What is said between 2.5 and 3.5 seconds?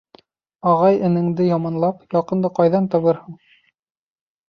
ҡайҙан табырһың?